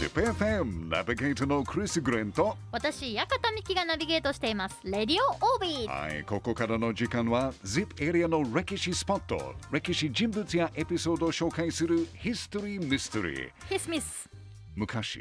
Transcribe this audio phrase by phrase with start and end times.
[0.00, 4.80] ZIPFM ナビゲートのクリス・グレンと私館美希がナビゲートしています。
[4.82, 5.88] レディオオービー。
[5.88, 14.26] はいここからの時間は ZIP エリアの歴史スポット歴史人物やエピソードを紹介するヒストリー・ミステリーヒスミス
[14.74, 15.20] 昔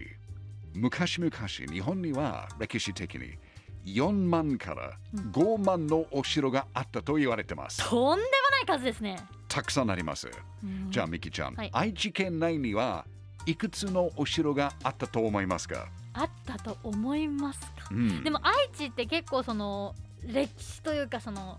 [0.73, 1.29] 昔々
[1.69, 3.37] 日本には歴史的に
[3.85, 8.29] 4万から5万のお城があったと言われてます、とんでも
[8.65, 9.17] ない数ですね。
[9.49, 10.29] たくさんあります、
[10.63, 10.89] うん。
[10.89, 11.69] じゃあミキちゃん、はい。
[11.73, 13.05] 愛知県内には
[13.49, 17.67] いくつのお城があったと思いますか、あったと思いますか。
[17.91, 18.23] うん。
[18.23, 21.57] でも愛知って結構その歴史というかその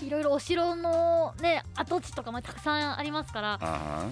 [0.00, 4.06] いろいろお城のね跡地とかもたくさんありますからあ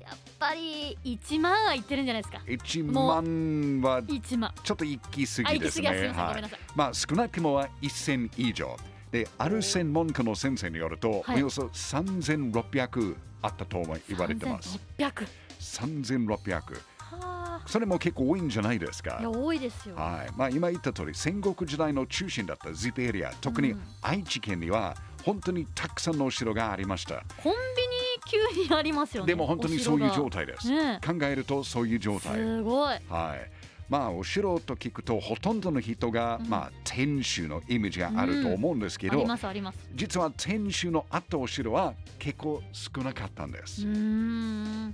[0.00, 2.40] やっぱり1万はいってるんじゃないですか。
[2.46, 4.54] ー1万は1万。
[4.62, 5.88] ちょっと行き過あぎですね。
[5.88, 6.42] はい。
[6.76, 8.76] まあ少なくともは1000以上。
[9.10, 11.36] で、ある専門家の先生によると、はい。
[11.36, 14.78] およそ3600あったと言われてます。
[14.98, 15.26] 3600
[15.58, 16.80] 3600。
[17.10, 19.30] はそれも結構多いんじゃないですかあいや。
[19.30, 20.32] 多いですよはい。
[20.36, 27.24] まあ今言った通り、戦国時代の中心だったジップエリア、特にうん愛知県には本当にたくさんのお城がありました。
[27.42, 30.70] コンビニ急にありますよねでも本当にそういう状態態です。
[30.70, 32.36] ね考えるとそういう状態。
[32.36, 33.50] すごいはい。
[33.88, 36.48] まあお城と聞くとほとんどの人が、うん。
[36.48, 39.78] まあ天守のイメージがあると思うんですけど、ありますあります。
[39.94, 43.82] 実は天守のあったお城は結構少なかったんです。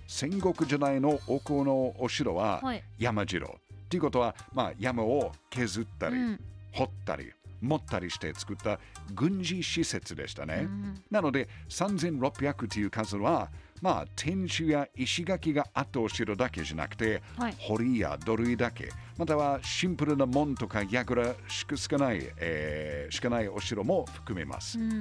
[0.07, 2.83] 戦国時代のおこのお城ははい。
[2.99, 3.59] 山城。
[3.89, 6.41] ということは、まあ、山を削ったり、うん。
[6.73, 8.79] 掘ったり持ったりして作った
[9.15, 10.63] 軍事施設でしたね。
[10.63, 11.03] うん。
[11.11, 13.51] なので3600という数は
[13.83, 17.55] まあ天守や石垣があったお城だけじゃなくて、はい。
[17.59, 24.79] 堀や土塁だけまたはシンプルな門とか櫓しかしかない、えーしかないお城も含めます。
[24.79, 25.01] うん。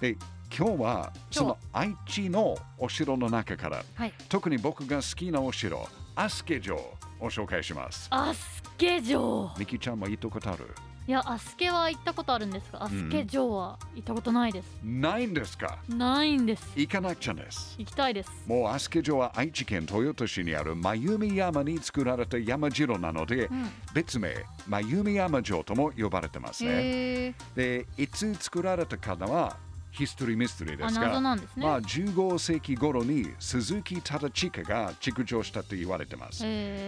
[0.00, 0.16] で
[0.56, 4.12] 今日はその愛知のお城の中からはい。
[4.28, 6.96] 特に僕が好きなお城飛鳥城を
[7.30, 8.08] 紹介します。
[8.10, 9.52] アスケ城。
[9.58, 10.66] ミキちゃんも行ったことある？
[11.10, 15.76] いやアスケは行ったことあるんですがアスケ城は行ったことないです、ないんですか？
[15.88, 16.70] ないんです。
[16.76, 17.74] 行かなくちゃです。
[17.78, 18.30] 行きたいです。
[18.46, 23.68] もう飛鳥城は愛知県豊田市にある真弓山に作られた山城なので、うん。
[23.92, 24.32] 別名
[24.68, 27.34] 真弓山城とも呼ばれてますね。
[27.56, 29.56] でいつ作られたかは
[29.90, 36.38] ヒストリーミステリーですがあ謎なんですね、まあ、15世紀頃に鈴木忠親が築城したと言われてます。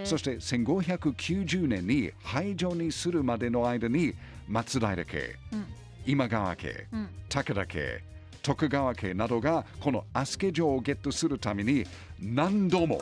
[0.04, 4.14] そして1590年に廃城にするまでの間に
[4.48, 5.66] 松平家、うん。
[6.06, 7.08] 今川家、うん。
[7.28, 8.02] 武田家、
[8.42, 11.84] 徳川家などがこの飛鳥城をゲットするために
[12.20, 13.00] 何度も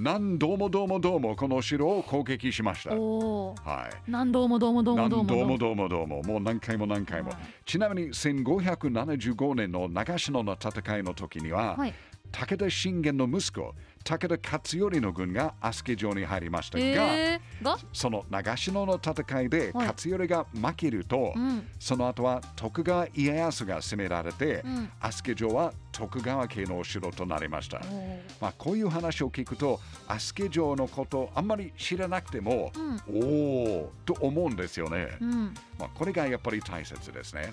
[0.00, 2.94] 何度もどうもどうもこの城を攻撃しました。
[2.94, 4.10] はい。
[4.10, 5.28] 何度もどうもどうも何どうも。
[5.28, 6.22] 度もどうもどうも。
[6.22, 7.38] もう何回も何回も、はい。
[7.66, 11.92] ちなみに1575年の長篠の戦いの時には、はい。
[12.32, 13.74] 武田信玄の息子
[14.04, 19.86] 武田勝頼の軍が飛鳥城に入りましたが、えー、がその長篠の戦いではい。
[19.86, 21.66] 勝頼が負けると、うん。
[21.78, 24.90] その後は徳川家康が攻められて、うん。
[25.00, 27.80] 飛鳥城は徳川家のお城となりました。
[28.40, 32.72] まあ、こういう話を聞くと飛鳥城のことあんまり知らなくても、
[33.08, 35.08] おおと思うんですよね。
[35.20, 35.30] うん。
[35.30, 37.52] うんまあ、これがやっぱり大切ですね。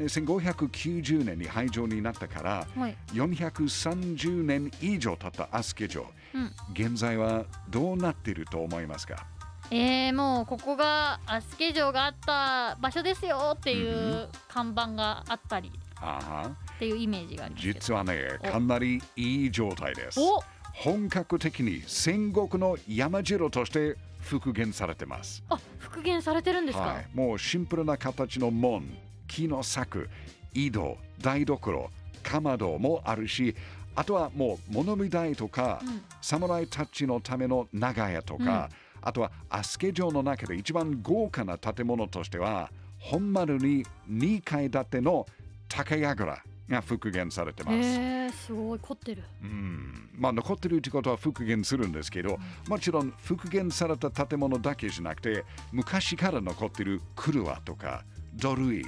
[0.00, 2.96] で1590年に廃城になったからはい。
[3.12, 6.52] 430年以上経った飛鳥城、うん。
[6.72, 9.26] 現在はどうなっていると思いますか？
[9.70, 17.66] えー、もうここがアスケ城があった場所ですよっていう看板があったりっていうイメージがあります。
[17.66, 20.20] けど実はねおかなりいい状態です。
[20.20, 20.42] お。
[20.72, 25.42] 本格的に戦国の山城として復元されてます。
[25.48, 28.88] あ復元されてるんですか、はい、もうシンプルな形の門、
[29.26, 30.08] 木の柵、
[30.54, 31.90] 井戸、台所、
[32.22, 33.54] かまどもあるし、
[34.00, 36.00] あとはもう物見台とか、うん。
[36.22, 38.70] 侍たちのための長屋とか、
[39.02, 45.26] あとは飛鳥城の中で一番豪華な建物としては、本丸に2階建ての
[45.68, 47.76] 高櫓が復元されてます。
[47.76, 49.22] へえすごい凝ってる。
[49.42, 50.08] うん。
[50.14, 52.38] まあ残ってるってことは復元するんですけど、
[52.68, 58.04] もちろん復元された建物だけじゃなくて昔から残ってる車とか
[58.34, 58.82] 土塁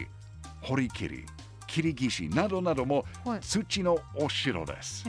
[0.62, 1.26] 堀切り
[1.72, 3.40] 切り岸などなどもはい。
[3.40, 5.04] 土のお城です、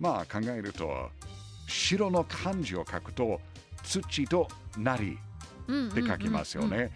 [0.00, 1.10] まあ考えると
[1.68, 3.40] 城の漢字を書くと
[3.84, 5.16] 土となり
[5.68, 6.90] うんって書きますよね、うんうんうん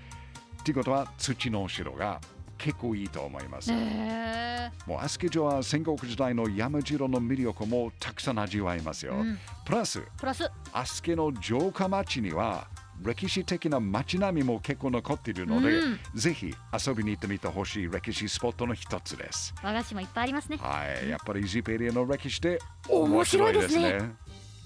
[0.61, 2.21] っていうことは土のお城が
[2.59, 9.15] 結構いいと思います、もう飛鳥城は戦国時代の山城の魅力もたくさん味わえますよ。
[9.15, 9.39] うん。
[9.65, 10.51] プラス、プラス。
[10.71, 12.69] 飛鳥の城下町には
[13.03, 15.99] 歴史的な街並みも結構残っているので、うん。
[16.15, 16.55] ぜひ
[16.87, 19.55] 遊びに行ってみてほしい歴史スポットの一つです。
[19.63, 20.59] 和菓子もいっぱいありますね。
[20.59, 22.59] はい、やっぱりジペリアの歴史って
[22.89, 23.93] 面白いですね。
[23.93, 24.15] ですね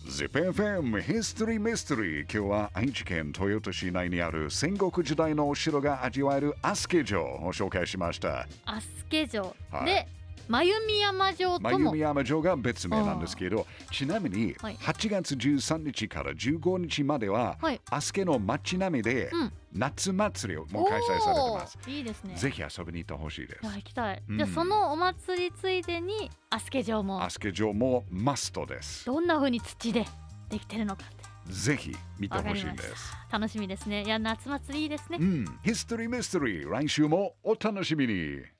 [0.06, 8.46] ZIPFM History Mystery 今日は愛知県豊田市内にある戦国時代のお城が味わえるアスケ城を紹介しました。
[8.66, 9.86] アスケ城、はい。
[9.86, 10.08] で
[10.48, 11.70] 真弓山城とも。
[11.70, 14.76] 真弓山城が別名なんですけどちなみにはい。
[14.76, 17.80] 8月13日から15日までは、はい。
[17.90, 19.52] アスケの街並みでうん。
[19.72, 22.36] 夏祭りも開催されてます、いいですね。
[22.36, 23.66] ぜひ遊びに行ってほしいです。
[23.66, 24.38] 行きたい、うん。
[24.38, 29.06] じゃあそのお祭りついでにアスケ城もアスケ城もマストです。
[29.06, 30.04] どんな風に土で
[30.48, 31.04] できてるのか
[31.48, 33.12] ぜひ見てほしいです。
[33.30, 33.38] た。
[33.38, 34.04] 楽しみですね。
[34.04, 35.18] いや夏祭りいいですね。
[35.20, 38.38] うん、ヒストリーミステリー来週もお楽しみに